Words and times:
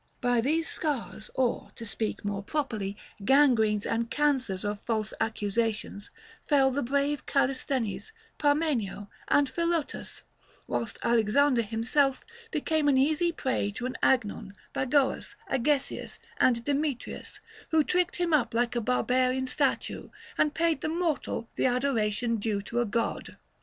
By 0.19 0.41
these 0.41 0.67
scars, 0.67 1.29
or 1.35 1.69
(to 1.75 1.85
speak 1.85 2.25
more 2.25 2.41
properly) 2.41 2.97
gangrenes 3.23 3.85
and 3.85 4.09
cancers 4.09 4.65
of 4.65 4.81
false 4.81 5.13
accusations, 5.21 6.09
fell 6.47 6.71
the 6.71 6.81
brave 6.81 7.27
Callisthenes, 7.27 8.11
Parmenio, 8.39 9.11
and 9.27 9.47
Philotas; 9.47 10.23
whilst 10.65 10.97
Al 11.03 11.17
exander 11.19 11.61
himself 11.61 12.25
became 12.49 12.87
an 12.87 12.97
easy 12.97 13.31
prey 13.31 13.69
to 13.73 13.85
an 13.85 13.95
Agnon, 14.01 14.55
Bagoas, 14.73 15.35
Agesias, 15.47 16.17
and 16.37 16.63
Demetrius, 16.65 17.39
who 17.69 17.83
tricked 17.83 18.15
him 18.15 18.33
up 18.33 18.55
like 18.55 18.75
a 18.75 18.81
barba 18.81 19.13
rian 19.29 19.47
statue, 19.47 20.09
and 20.35 20.55
paid 20.55 20.81
the 20.81 20.89
mortal 20.89 21.47
the 21.53 21.67
adoration 21.67 22.37
due 22.37 22.63
to 22.63 22.79
a 22.81 22.87
God. 22.87 23.37